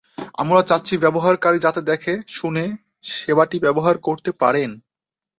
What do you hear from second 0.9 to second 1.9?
ব্যবহারকারী যাতে